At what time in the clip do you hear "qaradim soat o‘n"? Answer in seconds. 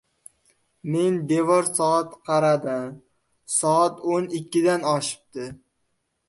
2.29-4.27